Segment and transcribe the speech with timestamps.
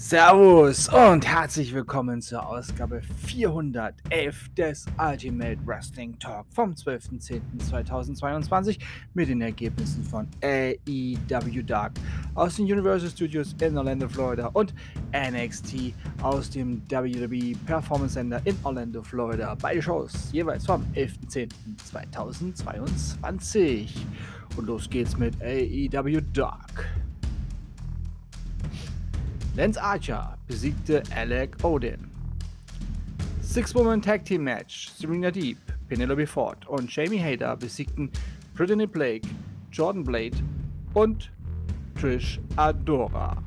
[0.00, 8.78] Servus und herzlich willkommen zur Ausgabe 411 des Ultimate Wrestling Talk vom 12.10.2022
[9.14, 11.94] mit den Ergebnissen von AEW Dark
[12.36, 14.72] aus den Universal Studios in Orlando, Florida und
[15.12, 19.56] NXT aus dem WWE Performance Center in Orlando, Florida.
[19.56, 23.88] Beide Shows jeweils vom 11.10.2022.
[24.56, 26.87] Und los geht's mit AEW Dark.
[29.58, 32.08] Lance Archer besiegte Alec Odin.
[33.40, 38.08] Six-Woman Tag Team Match Serena Deep, Penelope Ford und Jamie Hader besiegten
[38.54, 39.28] Brittany Blake,
[39.72, 40.36] Jordan Blade
[40.94, 41.32] und
[41.96, 43.42] Trish Adora.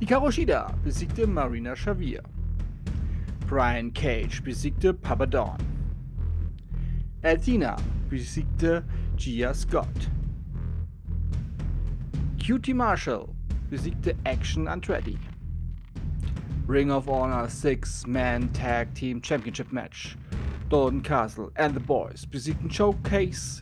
[0.00, 2.24] Hikaru Shida besiegte Marina Xavier.
[3.46, 5.58] Brian Cage besiegte Papa Dawn.
[7.22, 7.76] Athena
[8.10, 8.82] besiegte
[9.16, 10.10] Gia Scott.
[12.44, 13.33] Cutie Marshall
[13.70, 15.18] besiegte Action Andretti.
[16.66, 20.16] Ring of Honor Six-Man Tag Team Championship Match.
[20.70, 23.60] Dalton Castle and the Boys besiegten Showcase,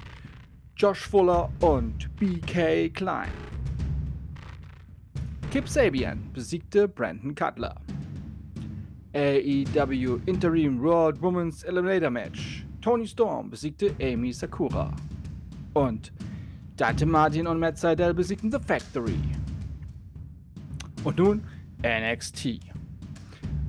[0.76, 3.30] Josh Fuller und BK Klein.
[5.50, 7.76] Kip Sabian besiegte Brandon Cutler.
[9.14, 12.64] AEW Interim World Women's Eliminator Match.
[12.80, 14.94] Tony Storm besiegte Amy Sakura.
[15.74, 16.12] Und
[16.76, 19.18] Dante Martin und Matt Seidel besiegten The Factory.
[21.04, 21.42] Und nun
[21.82, 22.60] NXT.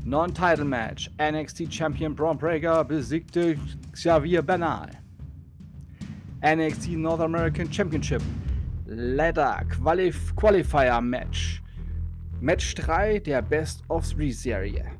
[0.06, 1.10] Non-Title Match.
[1.18, 3.58] NXT Champion Braun Breaker besiegte
[3.92, 4.90] Xavier Bernal.
[6.44, 8.22] NXT North American Championship.
[8.86, 11.62] Ladder Qualif Qualifier Match.
[12.40, 14.92] Match 3 der Best of 3 Serie.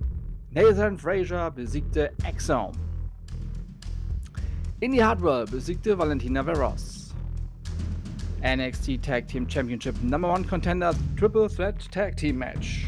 [0.52, 2.74] Nathan Frazier besiegte Exome.
[4.80, 7.03] Indy Hardwell besiegte Valentina Veros.
[8.44, 12.88] NXT Tag Team Championship Number One Contender Triple Threat Tag Team Match.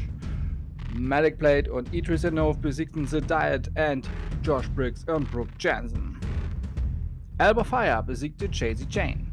[0.93, 4.09] Malik Blade und Idris Enough besiegten The Diet and
[4.43, 6.19] Josh Briggs und Brooke Jansen.
[7.39, 9.27] Alba Fire besiegte Chasey Jane.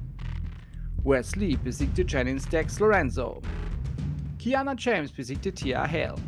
[1.02, 3.42] Wesley besiegte Jennings Dex Lorenzo.
[4.38, 6.20] Kiana James besiegte Tia Hale.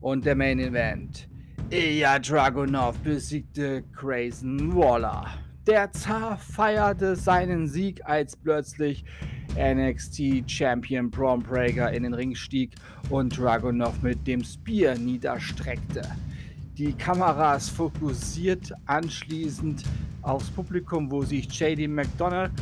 [0.00, 1.28] Und der Main Event.
[1.68, 5.43] Ilya Dragunov besiegte Grayson Waller.
[5.66, 9.02] Der Zar feierte seinen Sieg, als plötzlich
[9.56, 12.72] NXT Champion Braun Breaker in den Ring stieg
[13.08, 16.02] und Dragunov mit dem Spear niederstreckte.
[16.76, 19.84] Die Kameras fokussiert anschließend
[20.20, 22.52] aufs Publikum, wo sich JD McDonald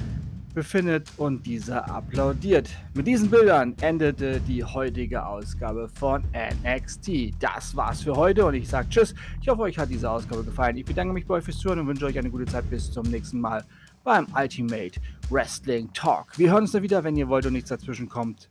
[0.54, 2.68] befindet und dieser applaudiert.
[2.94, 7.32] Mit diesen Bildern endete die heutige Ausgabe von NXT.
[7.38, 9.14] Das war's für heute und ich sage Tschüss.
[9.40, 10.76] Ich hoffe, euch hat diese Ausgabe gefallen.
[10.76, 12.68] Ich bedanke mich bei euch fürs Zuhören und wünsche euch eine gute Zeit.
[12.70, 13.64] Bis zum nächsten Mal
[14.04, 16.38] beim Ultimate Wrestling Talk.
[16.38, 18.48] Wir hören uns dann wieder, wenn ihr wollt und nichts dazwischen kommt.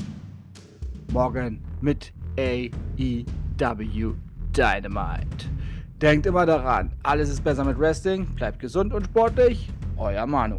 [1.11, 4.13] Morgen mit AEW
[4.55, 5.45] Dynamite.
[6.01, 8.25] Denkt immer daran, alles ist besser mit Wrestling.
[8.35, 9.69] Bleibt gesund und sportlich.
[9.97, 10.57] Euer Manu.